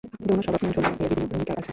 যৌন 0.27 0.39
স্বভাব 0.45 0.59
নিয়ন্ত্রণে 0.61 0.89
এর 1.05 1.09
বিভিন্ন 1.11 1.27
ভুমিকা 1.31 1.53
আছে। 1.59 1.69